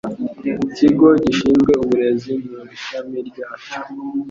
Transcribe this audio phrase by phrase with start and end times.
[0.65, 3.77] ikigo Gishinzwe Uburezi mu ishami ryacyo